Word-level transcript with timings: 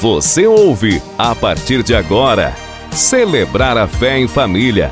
Você 0.00 0.46
ouve, 0.46 1.02
a 1.16 1.34
partir 1.34 1.82
de 1.82 1.94
agora, 1.94 2.54
Celebrar 2.92 3.78
a 3.78 3.86
Fé 3.86 4.18
em 4.18 4.28
Família. 4.28 4.90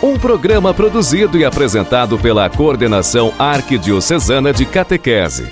Um 0.00 0.16
programa 0.16 0.72
produzido 0.72 1.36
e 1.36 1.44
apresentado 1.44 2.16
pela 2.16 2.48
Coordenação 2.48 3.32
Arquidiocesana 3.36 4.52
de 4.52 4.64
Catequese. 4.64 5.50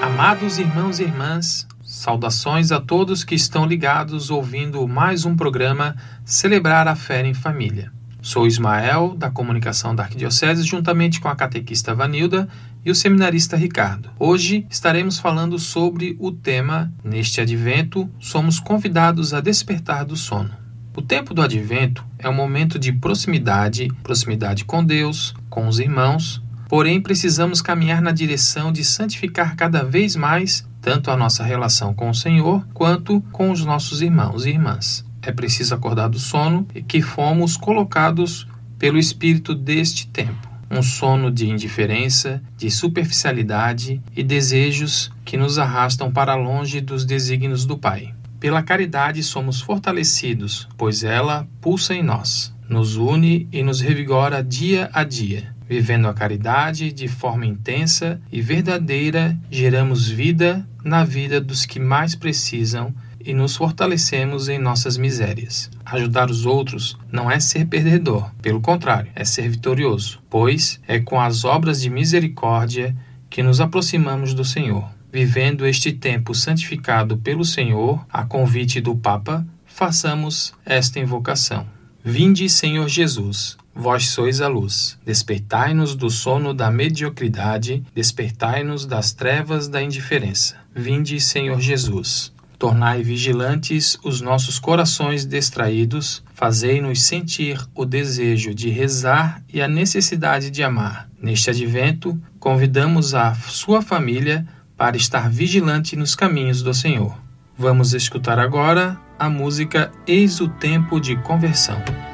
Amados 0.00 0.58
irmãos 0.58 0.98
e 0.98 1.02
irmãs, 1.02 1.66
saudações 1.84 2.72
a 2.72 2.80
todos 2.80 3.22
que 3.22 3.34
estão 3.34 3.66
ligados 3.66 4.30
ouvindo 4.30 4.88
mais 4.88 5.26
um 5.26 5.36
programa 5.36 5.94
Celebrar 6.24 6.88
a 6.88 6.96
Fé 6.96 7.26
em 7.26 7.34
Família. 7.34 7.97
Sou 8.28 8.46
Ismael, 8.46 9.14
da 9.16 9.30
comunicação 9.30 9.94
da 9.94 10.02
Arquidiocese, 10.02 10.62
juntamente 10.62 11.18
com 11.18 11.28
a 11.28 11.34
catequista 11.34 11.94
Vanilda 11.94 12.46
e 12.84 12.90
o 12.90 12.94
seminarista 12.94 13.56
Ricardo. 13.56 14.10
Hoje 14.18 14.66
estaremos 14.68 15.18
falando 15.18 15.58
sobre 15.58 16.14
o 16.20 16.30
tema 16.30 16.92
Neste 17.02 17.40
advento, 17.40 18.06
somos 18.20 18.60
convidados 18.60 19.32
a 19.32 19.40
despertar 19.40 20.04
do 20.04 20.14
sono. 20.14 20.50
O 20.94 21.00
tempo 21.00 21.32
do 21.32 21.40
advento 21.40 22.04
é 22.18 22.28
um 22.28 22.34
momento 22.34 22.78
de 22.78 22.92
proximidade, 22.92 23.88
proximidade 24.02 24.66
com 24.66 24.84
Deus, 24.84 25.34
com 25.48 25.66
os 25.66 25.78
irmãos, 25.78 26.42
porém 26.68 27.00
precisamos 27.00 27.62
caminhar 27.62 28.02
na 28.02 28.12
direção 28.12 28.70
de 28.70 28.84
santificar 28.84 29.56
cada 29.56 29.82
vez 29.82 30.14
mais 30.14 30.68
tanto 30.82 31.10
a 31.10 31.16
nossa 31.16 31.42
relação 31.42 31.94
com 31.94 32.10
o 32.10 32.14
Senhor 32.14 32.62
quanto 32.74 33.22
com 33.32 33.50
os 33.50 33.64
nossos 33.64 34.02
irmãos 34.02 34.44
e 34.44 34.50
irmãs. 34.50 35.07
É 35.22 35.32
preciso 35.32 35.74
acordar 35.74 36.08
do 36.08 36.18
sono 36.18 36.66
que 36.86 37.02
fomos 37.02 37.56
colocados 37.56 38.46
pelo 38.78 38.98
Espírito 38.98 39.54
deste 39.54 40.06
tempo 40.06 40.48
um 40.70 40.82
sono 40.82 41.30
de 41.30 41.48
indiferença, 41.48 42.42
de 42.56 42.70
superficialidade 42.70 44.02
e 44.14 44.22
desejos 44.22 45.10
que 45.24 45.36
nos 45.36 45.58
arrastam 45.58 46.10
para 46.10 46.34
longe 46.34 46.80
dos 46.80 47.04
desígnios 47.04 47.64
do 47.64 47.78
Pai. 47.78 48.14
Pela 48.38 48.62
caridade 48.62 49.22
somos 49.22 49.60
fortalecidos, 49.60 50.68
pois 50.76 51.02
ela 51.02 51.48
pulsa 51.60 51.94
em 51.94 52.02
nós, 52.02 52.54
nos 52.68 52.96
une 52.96 53.48
e 53.50 53.62
nos 53.62 53.80
revigora 53.80 54.44
dia 54.44 54.90
a 54.92 55.02
dia. 55.02 55.54
Vivendo 55.68 56.08
a 56.08 56.14
caridade 56.14 56.92
de 56.92 57.08
forma 57.08 57.44
intensa 57.44 58.20
e 58.32 58.40
verdadeira, 58.40 59.38
geramos 59.50 60.08
vida 60.08 60.66
na 60.84 61.04
vida 61.04 61.40
dos 61.40 61.66
que 61.66 61.80
mais 61.80 62.14
precisam 62.14 62.94
e 63.24 63.34
nos 63.34 63.56
fortalecemos 63.56 64.48
em 64.48 64.58
nossas 64.58 64.96
misérias. 64.96 65.70
Ajudar 65.84 66.30
os 66.30 66.46
outros 66.46 66.96
não 67.10 67.30
é 67.30 67.40
ser 67.40 67.66
perdedor, 67.66 68.30
pelo 68.40 68.60
contrário, 68.60 69.10
é 69.14 69.24
ser 69.24 69.48
vitorioso, 69.48 70.20
pois 70.30 70.80
é 70.86 70.98
com 70.98 71.20
as 71.20 71.44
obras 71.44 71.80
de 71.80 71.90
misericórdia 71.90 72.96
que 73.30 73.42
nos 73.42 73.60
aproximamos 73.60 74.34
do 74.34 74.44
Senhor. 74.44 74.88
Vivendo 75.12 75.66
este 75.66 75.92
tempo 75.92 76.34
santificado 76.34 77.16
pelo 77.16 77.44
Senhor, 77.44 78.04
a 78.10 78.24
convite 78.24 78.80
do 78.80 78.94
Papa, 78.94 79.46
façamos 79.64 80.52
esta 80.64 80.98
invocação. 80.98 81.66
Vinde, 82.04 82.48
Senhor 82.48 82.88
Jesus, 82.88 83.56
vós 83.74 84.08
sois 84.08 84.40
a 84.40 84.48
luz. 84.48 84.98
Despertai-nos 85.04 85.94
do 85.94 86.10
sono 86.10 86.52
da 86.52 86.70
mediocridade, 86.70 87.82
despertai-nos 87.94 88.84
das 88.84 89.12
trevas 89.12 89.68
da 89.68 89.82
indiferença. 89.82 90.56
Vinde, 90.74 91.20
Senhor 91.20 91.60
Jesus. 91.60 92.32
Tornai 92.58 93.04
vigilantes 93.04 93.96
os 94.02 94.20
nossos 94.20 94.58
corações 94.58 95.24
distraídos, 95.24 96.24
fazei-nos 96.34 97.02
sentir 97.02 97.64
o 97.72 97.84
desejo 97.84 98.52
de 98.52 98.68
rezar 98.68 99.44
e 99.48 99.62
a 99.62 99.68
necessidade 99.68 100.50
de 100.50 100.64
amar. 100.64 101.08
Neste 101.22 101.50
advento, 101.50 102.20
convidamos 102.40 103.14
a 103.14 103.32
sua 103.34 103.80
família 103.80 104.44
para 104.76 104.96
estar 104.96 105.30
vigilante 105.30 105.94
nos 105.94 106.16
caminhos 106.16 106.60
do 106.60 106.74
Senhor. 106.74 107.16
Vamos 107.56 107.94
escutar 107.94 108.40
agora 108.40 108.98
a 109.16 109.30
música 109.30 109.92
Eis 110.04 110.40
o 110.40 110.48
Tempo 110.48 111.00
de 111.00 111.14
Conversão. 111.22 112.07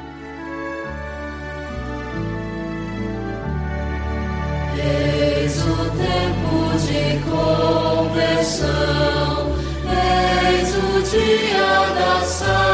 Lucia 11.15 11.93
da 11.93 12.25
Santa. 12.25 12.64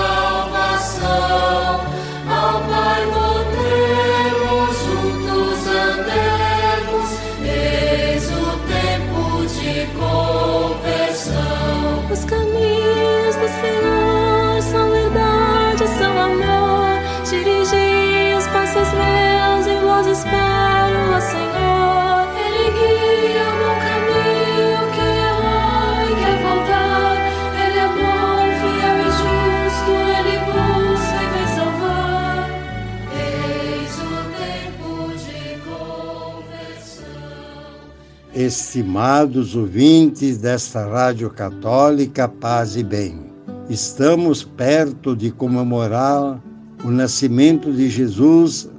Estimados 38.52 39.56
ouvintes 39.56 40.38
desta 40.38 40.86
Rádio 40.86 41.30
Católica 41.30 42.28
Paz 42.28 42.76
e 42.76 42.84
Bem, 42.84 43.18
estamos 43.70 44.44
perto 44.44 45.16
de 45.16 45.32
comemorar 45.32 46.38
o 46.84 46.92
nascimento 46.92 47.72
de 47.72 47.90
Jesus, 47.90 48.70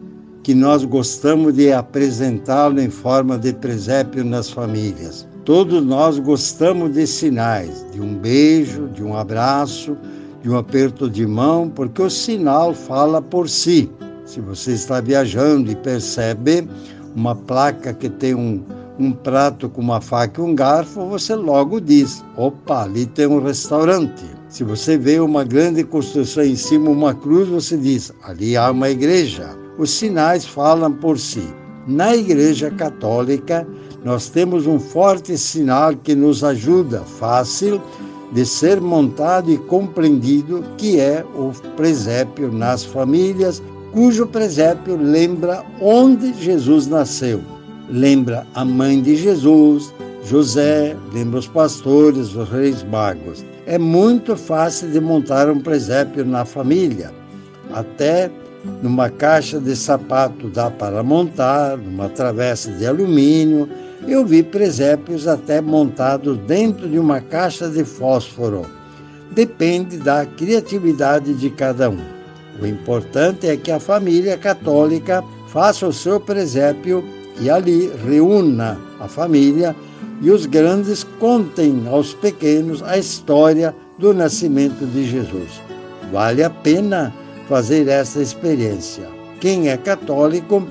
que 0.43 0.55
nós 0.55 0.85
gostamos 0.85 1.55
de 1.55 1.73
apresentá-lo 1.73 2.83
em 2.83 2.91
forma 2.91 3.39
de 3.39 3.55
presépio 3.55 4.23
nas 4.23 4.51
famílias. 4.51 5.27
Todos 5.43 5.83
nós 5.83 6.19
gostamos 6.19 6.93
de 6.93 7.07
sinais, 7.07 7.87
de 7.95 7.99
um 7.99 8.15
beijo, 8.15 8.89
de 8.89 9.03
um 9.03 9.17
abraço, 9.17 9.97
de 10.43 10.51
um 10.51 10.59
aperto 10.59 11.09
de 11.09 11.27
mão, 11.27 11.71
porque 11.71 12.03
o 12.03 12.11
sinal 12.11 12.75
fala 12.75 13.23
por 13.23 13.49
si. 13.49 13.91
Se 14.27 14.39
você 14.39 14.73
está 14.73 15.01
viajando 15.01 15.73
e 15.73 15.77
percebe 15.77 16.69
uma 17.17 17.35
placa 17.35 17.95
que 17.95 18.11
tem 18.11 18.35
um, 18.35 18.63
um 18.99 19.13
prato 19.13 19.69
com 19.69 19.81
uma 19.81 20.01
faca 20.01 20.41
e 20.41 20.45
um 20.45 20.55
garfo, 20.55 21.07
você 21.07 21.35
logo 21.35 21.81
diz: 21.81 22.25
opa, 22.37 22.85
ali 22.85 23.07
tem 23.07 23.27
um 23.27 23.43
restaurante. 23.43 24.25
Se 24.49 24.65
você 24.65 24.99
vê 24.99 25.19
uma 25.19 25.45
grande 25.45 25.83
construção 25.83 26.45
em 26.45 26.57
cima, 26.57 26.91
uma 26.91 27.15
cruz, 27.15 27.49
você 27.49 27.77
diz: 27.77 28.13
ali 28.23 28.57
há 28.57 28.71
uma 28.71 28.91
igreja. 28.91 29.57
Os 29.79 29.91
sinais 29.91 30.45
falam 30.45 30.93
por 30.93 31.19
si. 31.19 31.49
Na 31.87 32.15
Igreja 32.15 32.71
Católica, 32.71 33.67
nós 34.05 34.29
temos 34.29 34.67
um 34.67 34.79
forte 34.79 35.37
sinal 35.37 35.97
que 35.97 36.15
nos 36.15 36.45
ajuda, 36.45 37.01
fácil 37.01 37.81
de 38.33 38.47
ser 38.47 38.81
montado 38.81 39.51
e 39.51 39.59
compreendido, 39.59 40.63
que 40.77 41.01
é 41.01 41.25
o 41.35 41.51
presépio 41.77 42.53
nas 42.53 42.85
famílias, 42.85 43.63
cujo 43.93 44.27
presépio 44.27 44.97
lembra 44.97 45.65
onde 45.81 46.33
Jesus 46.35 46.87
nasceu. 46.87 47.43
Lembra 47.89 48.47
a 48.55 48.65
mãe 48.65 49.03
de 49.03 49.17
Jesus, 49.17 49.93
José, 50.25 50.97
lembra 51.13 51.41
os 51.41 51.49
pastores, 51.49 52.35
os 52.35 52.49
reis 52.49 52.85
magos. 52.85 53.45
É 53.67 53.79
muito 53.79 54.37
fácil 54.37 54.91
de 54.91 55.01
montar 55.01 55.51
um 55.51 55.61
presépio 55.61 56.25
na 56.25 56.45
família. 56.45 57.13
Até 57.73 58.31
numa 58.83 59.11
caixa 59.11 59.59
de 59.59 59.75
sapato 59.75 60.49
dá 60.49 60.71
para 60.71 61.03
montar, 61.03 61.77
numa 61.77 62.09
travessa 62.09 62.71
de 62.71 62.87
alumínio. 62.87 63.69
Eu 64.07 64.25
vi 64.25 64.43
presépios 64.43 65.27
até 65.27 65.61
montados 65.61 66.39
dentro 66.39 66.89
de 66.89 66.99
uma 66.99 67.21
caixa 67.21 67.69
de 67.69 67.85
fósforo. 67.85 68.65
Depende 69.33 69.97
da 69.97 70.25
criatividade 70.25 71.35
de 71.35 71.51
cada 71.51 71.91
um. 71.91 72.01
O 72.61 72.67
importante 72.67 73.47
é 73.47 73.57
que 73.57 73.73
a 73.73 73.81
família 73.81 74.37
católica 74.37 75.25
faça 75.49 75.87
o 75.87 75.93
seu 75.93 76.21
presépio 76.21 77.05
e 77.41 77.51
ali 77.51 77.91
reúna 78.07 78.79
a 79.01 79.09
família 79.09 79.75
e 80.21 80.31
os 80.31 80.47
grandes 80.47 81.05
contem 81.19 81.85
aos 81.91 82.15
pequenos 82.15 82.83
a 82.83 82.97
história 82.97 83.75
do 83.99 84.15
nascimento 84.15 84.87
de 84.87 85.05
Jesus. 85.05 85.61
Vale 86.13 86.43
a 86.45 86.51
pena 86.51 87.13
fazer 87.49 87.89
essa 87.89 88.21
experiência. 88.21 89.09
Quem 89.41 89.69
é 89.69 89.77
católico 89.77 90.67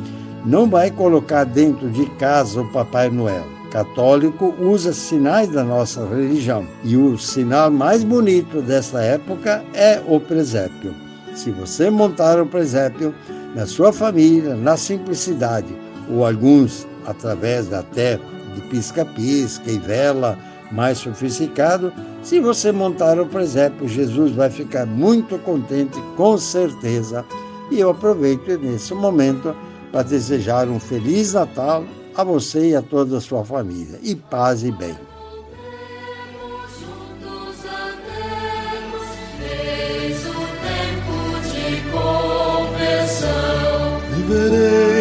não 0.45 0.69
vai 0.69 0.89
colocar 0.89 1.43
dentro 1.43 1.89
de 1.89 2.05
casa 2.11 2.61
o 2.61 2.71
Papai 2.71 3.09
Noel. 3.09 3.45
Católico 3.71 4.53
usa 4.59 4.91
sinais 4.91 5.49
da 5.49 5.63
nossa 5.63 6.05
religião 6.05 6.65
e 6.83 6.97
o 6.97 7.17
sinal 7.17 7.71
mais 7.71 8.03
bonito 8.03 8.61
dessa 8.61 9.01
época 9.01 9.63
é 9.73 10.01
o 10.07 10.19
presépio. 10.19 10.93
Se 11.33 11.51
você 11.51 11.89
montar 11.89 12.41
o 12.41 12.45
presépio 12.45 13.13
na 13.55 13.65
sua 13.65 13.93
família, 13.93 14.55
na 14.55 14.75
simplicidade, 14.75 15.73
ou 16.11 16.25
alguns 16.25 16.87
através 17.05 17.71
até 17.71 18.19
de 18.55 18.61
pisca-pisca 18.69 19.71
e 19.71 19.79
vela 19.79 20.37
mais 20.71 20.99
sofisticado, 20.99 21.91
se 22.23 22.39
você 22.39 22.71
montar 22.71 23.19
o 23.19 23.25
presépio, 23.25 23.87
Jesus 23.87 24.31
vai 24.33 24.49
ficar 24.49 24.85
muito 24.85 25.37
contente, 25.39 25.99
com 26.15 26.37
certeza. 26.37 27.25
E 27.69 27.79
eu 27.79 27.89
aproveito 27.89 28.57
nesse 28.57 28.93
momento 28.93 29.55
para 29.91 30.03
desejar 30.03 30.67
um 30.69 30.79
feliz 30.79 31.33
Natal 31.33 31.83
a 32.15 32.23
você 32.23 32.69
e 32.69 32.75
a 32.75 32.81
toda 32.81 33.17
a 33.17 33.21
sua 33.21 33.43
família. 33.43 33.99
E 34.01 34.15
paz 34.15 34.63
e 34.63 34.71
bem. 34.71 34.95
Viverei 44.15 45.00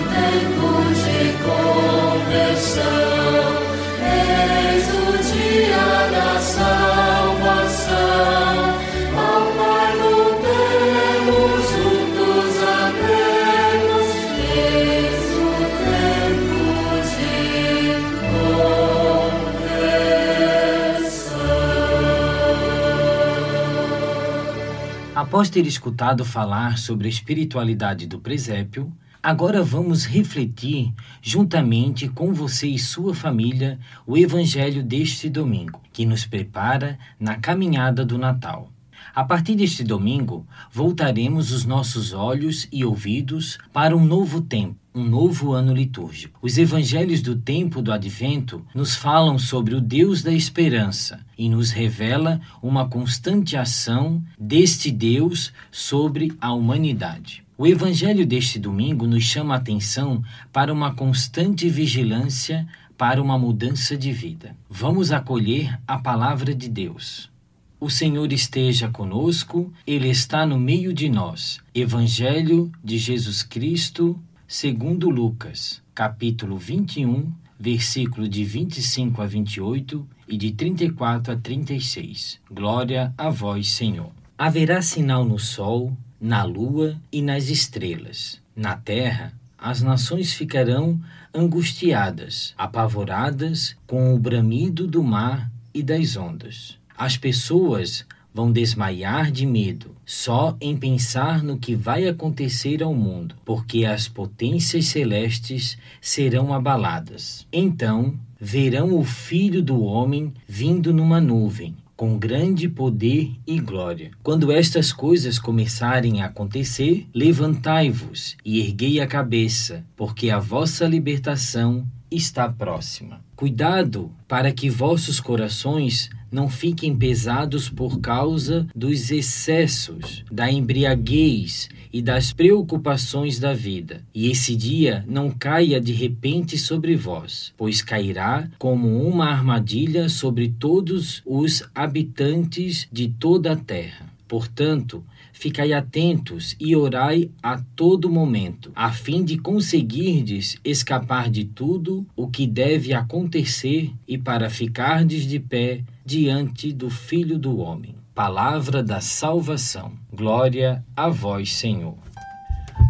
Após 25.31 25.49
ter 25.49 25.65
escutado 25.65 26.25
falar 26.25 26.77
sobre 26.77 27.07
a 27.07 27.09
espiritualidade 27.09 28.05
do 28.05 28.19
presépio, 28.19 28.91
agora 29.23 29.63
vamos 29.63 30.03
refletir, 30.03 30.93
juntamente 31.21 32.09
com 32.09 32.33
você 32.33 32.67
e 32.67 32.77
sua 32.77 33.15
família, 33.15 33.79
o 34.05 34.17
Evangelho 34.17 34.83
deste 34.83 35.29
domingo, 35.29 35.79
que 35.93 36.05
nos 36.05 36.25
prepara 36.25 36.99
na 37.17 37.37
caminhada 37.37 38.03
do 38.03 38.17
Natal. 38.17 38.73
A 39.15 39.23
partir 39.23 39.55
deste 39.55 39.85
domingo, 39.85 40.45
voltaremos 40.69 41.53
os 41.53 41.63
nossos 41.63 42.11
olhos 42.11 42.67
e 42.69 42.83
ouvidos 42.83 43.57
para 43.71 43.95
um 43.95 44.03
novo 44.05 44.41
tempo, 44.41 44.80
um 44.93 45.03
novo 45.03 45.53
ano 45.53 45.73
litúrgico. 45.73 46.39
Os 46.41 46.57
evangelhos 46.57 47.21
do 47.21 47.35
tempo 47.35 47.81
do 47.81 47.91
advento 47.91 48.65
nos 48.75 48.95
falam 48.95 49.39
sobre 49.39 49.73
o 49.73 49.81
Deus 49.81 50.21
da 50.21 50.31
esperança 50.31 51.19
e 51.37 51.47
nos 51.49 51.71
revela 51.71 52.41
uma 52.61 52.87
constante 52.87 53.55
ação 53.55 54.21
deste 54.39 54.91
Deus 54.91 55.53
sobre 55.71 56.33
a 56.39 56.53
humanidade. 56.53 57.43
O 57.57 57.67
evangelho 57.67 58.25
deste 58.25 58.57
domingo 58.57 59.05
nos 59.05 59.23
chama 59.23 59.53
a 59.53 59.57
atenção 59.57 60.23
para 60.51 60.73
uma 60.73 60.93
constante 60.93 61.69
vigilância 61.69 62.67
para 62.97 63.21
uma 63.21 63.37
mudança 63.37 63.97
de 63.97 64.11
vida. 64.11 64.55
Vamos 64.69 65.11
acolher 65.11 65.79
a 65.87 65.97
palavra 65.97 66.53
de 66.53 66.69
Deus. 66.69 67.31
O 67.79 67.89
Senhor 67.89 68.31
esteja 68.31 68.89
conosco, 68.89 69.73
Ele 69.87 70.07
está 70.07 70.45
no 70.45 70.59
meio 70.59 70.93
de 70.93 71.09
nós. 71.09 71.59
Evangelho 71.73 72.71
de 72.83 72.99
Jesus 72.99 73.41
Cristo, 73.41 74.19
segundo 74.51 75.09
Lucas, 75.09 75.81
capítulo 75.95 76.57
21, 76.57 77.31
versículo 77.57 78.27
de 78.27 78.43
25 78.43 79.21
a 79.21 79.25
28 79.25 80.05
e 80.27 80.35
de 80.35 80.51
34 80.51 81.33
a 81.33 81.37
36. 81.37 82.37
Glória 82.51 83.13
a 83.17 83.29
vós, 83.29 83.69
Senhor. 83.69 84.11
Haverá 84.37 84.81
sinal 84.81 85.23
no 85.23 85.39
sol, 85.39 85.95
na 86.19 86.43
lua 86.43 86.99
e 87.13 87.21
nas 87.21 87.47
estrelas. 87.47 88.41
Na 88.53 88.75
terra, 88.75 89.33
as 89.57 89.81
nações 89.81 90.33
ficarão 90.33 90.99
angustiadas, 91.33 92.53
apavoradas 92.57 93.77
com 93.87 94.13
o 94.13 94.19
bramido 94.19 94.85
do 94.85 95.01
mar 95.01 95.49
e 95.73 95.81
das 95.81 96.17
ondas. 96.17 96.77
As 96.97 97.15
pessoas 97.15 98.05
vão 98.33 98.51
desmaiar 98.51 99.31
de 99.31 99.45
medo 99.45 99.95
só 100.05 100.57
em 100.59 100.75
pensar 100.75 101.41
no 101.41 101.57
que 101.57 101.75
vai 101.75 102.07
acontecer 102.07 102.83
ao 102.83 102.93
mundo, 102.93 103.35
porque 103.45 103.85
as 103.85 104.07
potências 104.07 104.87
celestes 104.87 105.77
serão 106.01 106.53
abaladas. 106.53 107.47
Então 107.51 108.15
verão 108.39 108.97
o 108.97 109.03
Filho 109.03 109.61
do 109.61 109.81
Homem 109.83 110.33
vindo 110.47 110.93
numa 110.93 111.21
nuvem, 111.21 111.75
com 111.95 112.17
grande 112.17 112.67
poder 112.67 113.31
e 113.45 113.59
glória. 113.59 114.11
Quando 114.23 114.51
estas 114.51 114.91
coisas 114.91 115.37
começarem 115.37 116.21
a 116.21 116.25
acontecer, 116.25 117.07
levantai-vos 117.13 118.35
e 118.43 118.59
erguei 118.59 118.99
a 118.99 119.07
cabeça, 119.07 119.85
porque 119.95 120.29
a 120.29 120.39
vossa 120.39 120.87
libertação 120.87 121.85
está 122.09 122.49
próxima. 122.49 123.21
Cuidado 123.35 124.11
para 124.27 124.51
que 124.51 124.69
vossos 124.69 125.19
corações 125.19 126.09
não 126.31 126.47
fiquem 126.47 126.95
pesados 126.95 127.69
por 127.69 127.99
causa 127.99 128.67
dos 128.75 129.11
excessos, 129.11 130.23
da 130.31 130.49
embriaguez 130.49 131.69
e 131.91 132.01
das 132.01 132.31
preocupações 132.31 133.37
da 133.37 133.53
vida. 133.53 134.01
E 134.15 134.29
esse 134.29 134.55
dia 134.55 135.03
não 135.07 135.29
caia 135.29 135.81
de 135.81 135.91
repente 135.91 136.57
sobre 136.57 136.95
vós, 136.95 137.53
pois 137.57 137.81
cairá 137.81 138.49
como 138.57 139.05
uma 139.05 139.25
armadilha 139.25 140.07
sobre 140.07 140.47
todos 140.47 141.21
os 141.25 141.63
habitantes 141.75 142.87
de 142.91 143.09
toda 143.09 143.51
a 143.51 143.55
terra. 143.55 144.11
Portanto, 144.27 145.03
ficai 145.41 145.73
atentos 145.73 146.55
e 146.59 146.75
orai 146.75 147.31
a 147.41 147.59
todo 147.75 148.11
momento, 148.11 148.71
a 148.75 148.91
fim 148.91 149.23
de 149.23 149.39
conseguirdes 149.39 150.55
escapar 150.63 151.31
de 151.31 151.45
tudo 151.45 152.05
o 152.15 152.27
que 152.27 152.45
deve 152.45 152.93
acontecer 152.93 153.91
e 154.07 154.19
para 154.19 154.51
ficardes 154.51 155.23
de 155.25 155.39
pé 155.39 155.81
diante 156.05 156.71
do 156.71 156.91
Filho 156.91 157.39
do 157.39 157.57
Homem. 157.57 157.95
Palavra 158.13 158.83
da 158.83 159.01
salvação. 159.01 159.93
Glória 160.13 160.85
a 160.95 161.09
vós, 161.09 161.51
Senhor. 161.53 161.97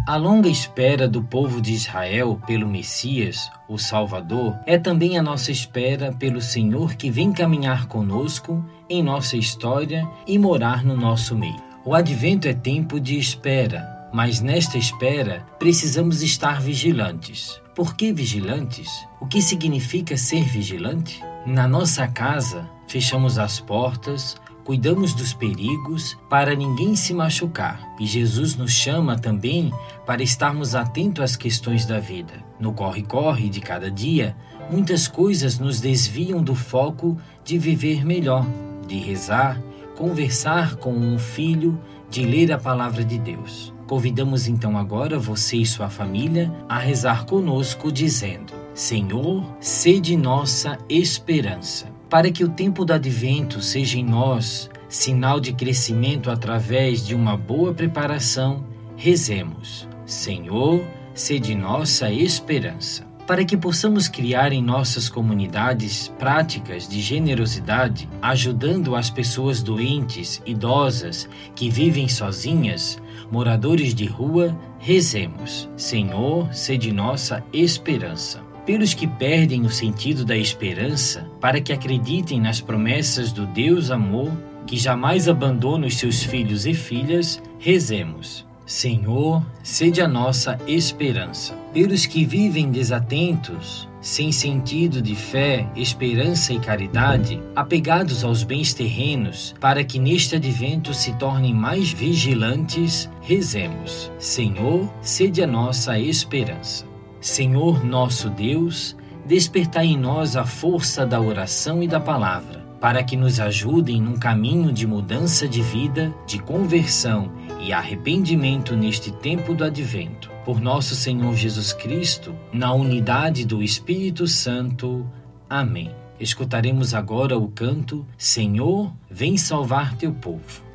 A 0.05 0.17
longa 0.17 0.49
espera 0.49 1.07
do 1.07 1.23
povo 1.23 1.61
de 1.61 1.71
Israel 1.71 2.37
pelo 2.45 2.67
Messias, 2.67 3.49
o 3.69 3.77
Salvador, 3.77 4.57
é 4.65 4.77
também 4.77 5.17
a 5.17 5.23
nossa 5.23 5.53
espera 5.53 6.11
pelo 6.11 6.41
Senhor 6.41 6.95
que 6.95 7.09
vem 7.09 7.31
caminhar 7.31 7.87
conosco 7.87 8.61
em 8.89 9.01
nossa 9.01 9.37
história 9.37 10.05
e 10.27 10.37
morar 10.37 10.83
no 10.83 10.97
nosso 10.97 11.33
meio. 11.33 11.70
O 11.83 11.95
advento 11.95 12.47
é 12.47 12.53
tempo 12.53 12.99
de 12.99 13.17
espera, 13.17 14.07
mas 14.13 14.39
nesta 14.39 14.77
espera 14.77 15.43
precisamos 15.57 16.21
estar 16.21 16.61
vigilantes. 16.61 17.59
Por 17.73 17.95
que 17.95 18.13
vigilantes? 18.13 18.87
O 19.19 19.25
que 19.25 19.41
significa 19.41 20.15
ser 20.15 20.43
vigilante? 20.43 21.23
Na 21.43 21.67
nossa 21.67 22.07
casa, 22.07 22.69
fechamos 22.87 23.39
as 23.39 23.59
portas, 23.59 24.35
cuidamos 24.63 25.15
dos 25.15 25.33
perigos 25.33 26.15
para 26.29 26.53
ninguém 26.53 26.95
se 26.95 27.15
machucar. 27.15 27.95
E 27.99 28.05
Jesus 28.05 28.55
nos 28.55 28.71
chama 28.71 29.17
também 29.17 29.73
para 30.05 30.21
estarmos 30.21 30.75
atentos 30.75 31.23
às 31.23 31.35
questões 31.35 31.87
da 31.87 31.99
vida. 31.99 32.33
No 32.59 32.73
corre-corre 32.73 33.49
de 33.49 33.59
cada 33.59 33.89
dia, 33.89 34.35
muitas 34.69 35.07
coisas 35.07 35.57
nos 35.57 35.81
desviam 35.81 36.43
do 36.43 36.53
foco 36.53 37.17
de 37.43 37.57
viver 37.57 38.05
melhor, 38.05 38.45
de 38.87 38.99
rezar, 38.99 39.59
conversar 39.95 40.75
com 40.75 40.91
um 40.93 41.17
filho, 41.17 41.79
de 42.09 42.25
ler 42.25 42.51
a 42.51 42.57
palavra 42.57 43.03
de 43.03 43.17
Deus. 43.17 43.73
Convidamos 43.87 44.47
então 44.47 44.77
agora 44.77 45.17
você 45.17 45.57
e 45.57 45.65
sua 45.65 45.89
família 45.89 46.51
a 46.67 46.77
rezar 46.77 47.25
conosco, 47.25 47.91
dizendo: 47.91 48.53
Senhor, 48.73 49.43
sede 49.59 50.15
nossa 50.17 50.77
esperança. 50.89 51.87
Para 52.09 52.29
que 52.29 52.43
o 52.43 52.49
tempo 52.49 52.83
do 52.83 52.93
advento 52.93 53.61
seja 53.61 53.97
em 53.97 54.03
nós 54.03 54.69
sinal 54.91 55.39
de 55.39 55.53
crescimento 55.53 56.29
através 56.29 57.05
de 57.05 57.15
uma 57.15 57.37
boa 57.37 57.73
preparação, 57.73 58.65
rezemos: 58.95 59.87
Senhor, 60.05 60.83
sede 61.13 61.55
nossa 61.55 62.11
esperança. 62.11 63.10
Para 63.25 63.45
que 63.45 63.55
possamos 63.55 64.07
criar 64.07 64.51
em 64.51 64.61
nossas 64.61 65.07
comunidades 65.07 66.07
práticas 66.19 66.87
de 66.87 66.99
generosidade, 66.99 68.09
ajudando 68.21 68.95
as 68.95 69.09
pessoas 69.09 69.63
doentes, 69.63 70.41
idosas, 70.45 71.29
que 71.55 71.69
vivem 71.69 72.09
sozinhas, 72.09 73.01
moradores 73.31 73.93
de 73.95 74.05
rua, 74.05 74.57
rezemos: 74.79 75.69
Senhor, 75.77 76.53
sede 76.53 76.91
nossa 76.91 77.43
esperança 77.53 78.51
pelos 78.65 78.93
que 78.93 79.07
perdem 79.07 79.65
o 79.65 79.69
sentido 79.69 80.23
da 80.23 80.37
esperança, 80.37 81.27
para 81.39 81.59
que 81.59 81.73
acreditem 81.73 82.39
nas 82.39 82.61
promessas 82.61 83.31
do 83.31 83.45
Deus 83.45 83.89
amor, 83.89 84.31
que 84.67 84.77
jamais 84.77 85.27
abandona 85.27 85.87
os 85.87 85.97
seus 85.97 86.23
filhos 86.23 86.65
e 86.65 86.73
filhas, 86.73 87.41
rezemos. 87.57 88.45
Senhor, 88.65 89.43
sede 89.63 90.01
a 90.01 90.07
nossa 90.07 90.57
esperança. 90.67 91.53
Pelos 91.73 92.05
que 92.05 92.25
vivem 92.25 92.69
desatentos, 92.69 93.89
sem 94.01 94.31
sentido 94.31 95.01
de 95.01 95.15
fé, 95.15 95.67
esperança 95.75 96.53
e 96.53 96.59
caridade, 96.59 97.41
apegados 97.55 98.23
aos 98.23 98.43
bens 98.43 98.73
terrenos, 98.73 99.53
para 99.59 99.83
que 99.83 99.99
neste 99.99 100.35
advento 100.35 100.93
se 100.93 101.13
tornem 101.13 101.53
mais 101.53 101.91
vigilantes, 101.91 103.09
rezemos. 103.21 104.11
Senhor, 104.17 104.91
sede 105.01 105.43
a 105.43 105.47
nossa 105.47 105.97
esperança. 105.99 106.85
Senhor 107.19 107.85
nosso 107.85 108.29
Deus, 108.29 108.97
despertai 109.25 109.87
em 109.87 109.97
nós 109.97 110.35
a 110.35 110.45
força 110.45 111.05
da 111.05 111.21
oração 111.21 111.83
e 111.83 111.87
da 111.87 111.99
palavra, 111.99 112.60
para 112.81 113.03
que 113.03 113.15
nos 113.15 113.39
ajudem 113.39 114.01
num 114.01 114.17
caminho 114.17 114.73
de 114.73 114.87
mudança 114.87 115.47
de 115.47 115.61
vida, 115.61 116.11
de 116.25 116.39
conversão 116.39 117.31
e 117.61 117.71
arrependimento 117.71 118.75
neste 118.75 119.11
tempo 119.11 119.53
do 119.53 119.63
advento. 119.63 120.31
Por 120.43 120.59
nosso 120.59 120.95
Senhor 120.95 121.35
Jesus 121.35 121.71
Cristo, 121.71 122.35
na 122.51 122.73
unidade 122.73 123.45
do 123.45 123.61
Espírito 123.61 124.27
Santo. 124.27 125.07
Amém. 125.47 125.91
Escutaremos 126.19 126.95
agora 126.95 127.37
o 127.37 127.47
canto 127.47 128.05
Senhor, 128.17 128.91
vem 129.09 129.37
salvar 129.37 129.95
teu 129.95 130.11
povo. 130.11 130.70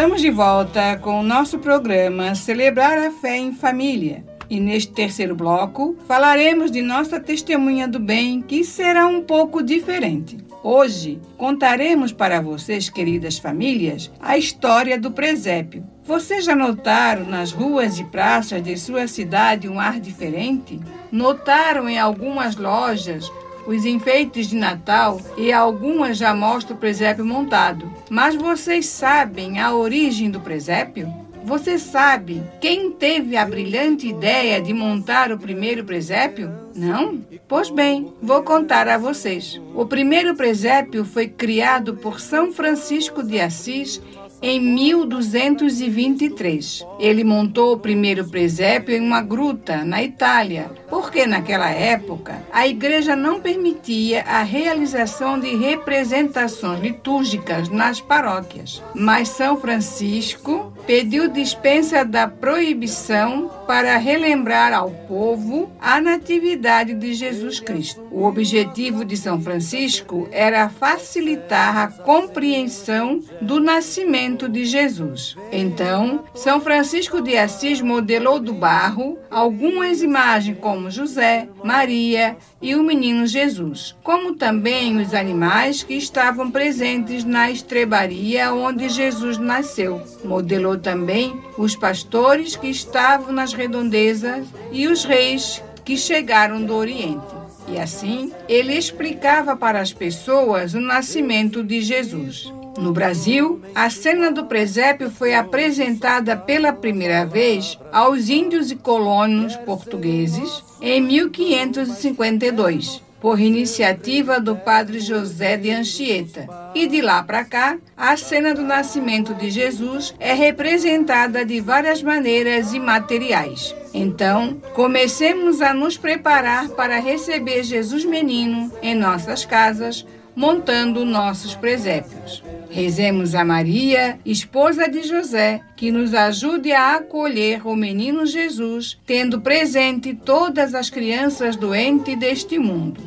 Estamos 0.00 0.22
de 0.22 0.30
volta 0.30 0.96
com 0.96 1.20
o 1.20 1.22
nosso 1.22 1.58
programa 1.58 2.34
Celebrar 2.34 2.96
a 2.96 3.10
Fé 3.10 3.36
em 3.36 3.52
Família. 3.52 4.24
E 4.48 4.58
neste 4.58 4.92
terceiro 4.92 5.36
bloco 5.36 5.94
falaremos 6.08 6.70
de 6.70 6.80
nossa 6.80 7.20
testemunha 7.20 7.86
do 7.86 8.00
bem, 8.00 8.40
que 8.40 8.64
será 8.64 9.06
um 9.06 9.22
pouco 9.22 9.62
diferente. 9.62 10.38
Hoje 10.64 11.20
contaremos 11.36 12.12
para 12.12 12.40
vocês, 12.40 12.88
queridas 12.88 13.36
famílias, 13.36 14.10
a 14.18 14.38
história 14.38 14.98
do 14.98 15.10
presépio. 15.10 15.84
Vocês 16.02 16.46
já 16.46 16.56
notaram 16.56 17.26
nas 17.26 17.52
ruas 17.52 17.98
e 17.98 18.04
praças 18.04 18.62
de 18.62 18.78
sua 18.78 19.06
cidade 19.06 19.68
um 19.68 19.78
ar 19.78 20.00
diferente? 20.00 20.80
Notaram 21.12 21.86
em 21.86 21.98
algumas 21.98 22.56
lojas 22.56 23.30
os 23.66 23.84
enfeites 23.84 24.48
de 24.48 24.56
Natal 24.56 25.20
e 25.36 25.52
algumas 25.52 26.16
já 26.16 26.34
mostram 26.34 26.76
o 26.76 26.80
presépio 26.80 27.24
montado. 27.24 27.90
Mas 28.08 28.34
vocês 28.34 28.86
sabem 28.86 29.58
a 29.58 29.74
origem 29.74 30.30
do 30.30 30.40
presépio? 30.40 31.08
Você 31.42 31.78
sabe 31.78 32.42
quem 32.60 32.90
teve 32.90 33.36
a 33.36 33.46
brilhante 33.46 34.06
ideia 34.06 34.60
de 34.60 34.74
montar 34.74 35.32
o 35.32 35.38
primeiro 35.38 35.84
presépio? 35.84 36.50
Não? 36.74 37.18
Pois 37.48 37.70
bem, 37.70 38.12
vou 38.22 38.42
contar 38.42 38.86
a 38.86 38.98
vocês. 38.98 39.60
O 39.74 39.86
primeiro 39.86 40.34
presépio 40.36 41.04
foi 41.04 41.26
criado 41.26 41.96
por 41.96 42.20
São 42.20 42.52
Francisco 42.52 43.22
de 43.22 43.40
Assis 43.40 44.00
em 44.42 44.60
1223. 44.60 46.86
Ele 46.98 47.24
montou 47.24 47.74
o 47.74 47.78
primeiro 47.78 48.28
presépio 48.28 48.94
em 48.94 49.00
uma 49.00 49.20
gruta, 49.20 49.84
na 49.84 50.02
Itália, 50.02 50.70
porque 50.88 51.26
naquela 51.26 51.70
época 51.70 52.42
a 52.52 52.66
igreja 52.66 53.14
não 53.14 53.40
permitia 53.40 54.22
a 54.22 54.42
realização 54.42 55.38
de 55.38 55.54
representações 55.56 56.80
litúrgicas 56.80 57.68
nas 57.68 58.00
paróquias. 58.00 58.82
Mas 58.94 59.28
São 59.28 59.56
Francisco 59.56 60.72
pediu 60.90 61.28
dispensa 61.28 62.04
da 62.04 62.26
proibição 62.26 63.48
para 63.64 63.96
relembrar 63.96 64.72
ao 64.72 64.90
povo 64.90 65.70
a 65.80 66.00
natividade 66.00 66.94
de 66.94 67.14
Jesus 67.14 67.60
Cristo. 67.60 68.04
O 68.10 68.24
objetivo 68.24 69.04
de 69.04 69.16
São 69.16 69.40
Francisco 69.40 70.28
era 70.32 70.68
facilitar 70.68 71.78
a 71.78 71.86
compreensão 71.86 73.22
do 73.40 73.60
nascimento 73.60 74.48
de 74.48 74.64
Jesus. 74.64 75.36
Então, 75.52 76.24
São 76.34 76.60
Francisco 76.60 77.20
de 77.22 77.36
Assis 77.36 77.80
modelou 77.80 78.40
do 78.40 78.52
barro 78.52 79.16
algumas 79.30 80.02
imagens 80.02 80.58
como 80.58 80.90
José, 80.90 81.48
Maria 81.62 82.36
e 82.62 82.74
o 82.74 82.82
menino 82.82 83.26
Jesus, 83.26 83.96
como 84.02 84.34
também 84.34 84.98
os 84.98 85.14
animais 85.14 85.82
que 85.82 85.94
estavam 85.94 86.50
presentes 86.50 87.24
na 87.24 87.50
estrebaria 87.50 88.52
onde 88.52 88.88
Jesus 88.88 89.38
nasceu. 89.38 90.02
Modelou 90.24 90.76
também 90.76 91.40
os 91.56 91.74
pastores 91.74 92.56
que 92.56 92.68
estavam 92.68 93.32
nas 93.32 93.52
redondezas 93.52 94.46
e 94.70 94.86
os 94.86 95.04
reis 95.04 95.62
que 95.84 95.96
chegaram 95.96 96.62
do 96.62 96.74
Oriente. 96.74 97.40
E 97.68 97.78
assim, 97.78 98.32
ele 98.48 98.74
explicava 98.74 99.56
para 99.56 99.80
as 99.80 99.92
pessoas 99.92 100.74
o 100.74 100.80
nascimento 100.80 101.62
de 101.62 101.80
Jesus. 101.80 102.52
No 102.80 102.92
Brasil, 102.92 103.60
a 103.74 103.90
cena 103.90 104.32
do 104.32 104.46
presépio 104.46 105.10
foi 105.10 105.34
apresentada 105.34 106.34
pela 106.34 106.72
primeira 106.72 107.26
vez 107.26 107.78
aos 107.92 108.30
índios 108.30 108.70
e 108.70 108.76
colonos 108.76 109.54
portugueses 109.54 110.64
em 110.80 110.98
1552, 111.02 113.02
por 113.20 113.38
iniciativa 113.38 114.40
do 114.40 114.56
padre 114.56 114.98
José 114.98 115.58
de 115.58 115.70
Anchieta. 115.70 116.48
E 116.74 116.86
de 116.86 117.02
lá 117.02 117.22
para 117.22 117.44
cá, 117.44 117.76
a 117.94 118.16
cena 118.16 118.54
do 118.54 118.62
nascimento 118.62 119.34
de 119.34 119.50
Jesus 119.50 120.14
é 120.18 120.32
representada 120.32 121.44
de 121.44 121.60
várias 121.60 122.02
maneiras 122.02 122.72
e 122.72 122.80
materiais. 122.80 123.74
Então, 123.92 124.56
comecemos 124.72 125.60
a 125.60 125.74
nos 125.74 125.98
preparar 125.98 126.70
para 126.70 126.98
receber 126.98 127.62
Jesus 127.62 128.06
menino 128.06 128.72
em 128.80 128.94
nossas 128.94 129.44
casas, 129.44 130.06
montando 130.40 131.04
nossos 131.04 131.54
presépios. 131.54 132.42
Rezemos 132.70 133.34
a 133.34 133.44
Maria, 133.44 134.18
esposa 134.24 134.88
de 134.88 135.06
José, 135.06 135.60
que 135.76 135.92
nos 135.92 136.14
ajude 136.14 136.72
a 136.72 136.94
acolher 136.94 137.66
o 137.66 137.76
menino 137.76 138.24
Jesus, 138.24 138.98
tendo 139.04 139.42
presente 139.42 140.14
todas 140.14 140.74
as 140.74 140.88
crianças 140.88 141.56
doentes 141.56 142.18
deste 142.18 142.58
mundo. 142.58 143.02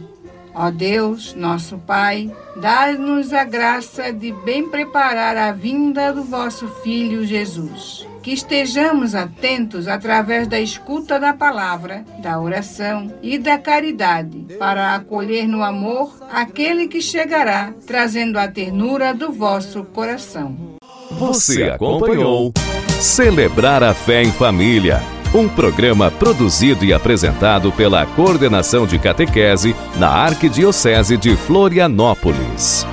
Ó 0.54 0.70
Deus, 0.70 1.34
nosso 1.34 1.80
Pai, 1.80 2.32
dá-nos 2.56 3.34
a 3.34 3.44
graça 3.44 4.14
de 4.14 4.32
bem 4.32 4.70
preparar 4.70 5.36
a 5.36 5.52
vinda 5.52 6.14
do 6.14 6.24
vosso 6.24 6.68
Filho 6.84 7.26
Jesus. 7.26 8.13
Que 8.24 8.32
estejamos 8.32 9.14
atentos 9.14 9.88
através 9.88 10.48
da 10.48 10.60
escuta 10.60 11.20
da 11.20 11.34
palavra, 11.34 12.04
da 12.20 12.40
oração 12.40 13.14
e 13.22 13.38
da 13.38 13.58
caridade, 13.58 14.48
para 14.58 14.96
acolher 14.96 15.48
no 15.48 15.62
amor 15.62 16.18
aquele 16.32 16.88
que 16.88 17.02
chegará, 17.02 17.74
trazendo 17.86 18.40
a 18.40 18.48
ternura 18.48 19.14
do 19.14 19.32
vosso 19.32 19.84
coração. 19.84 20.56
Você 21.12 21.64
acompanhou 21.64 22.52
Celebrar 23.04 23.84
a 23.84 23.94
Fé 23.94 24.24
em 24.24 24.32
Família, 24.32 25.02
um 25.36 25.50
programa 25.50 26.10
produzido 26.10 26.86
e 26.86 26.94
apresentado 26.94 27.70
pela 27.74 28.06
Coordenação 28.06 28.88
de 28.88 28.98
Catequese 28.98 29.76
na 29.98 30.08
Arquidiocese 30.08 31.18
de 31.18 31.36
Florianópolis. 31.36 32.88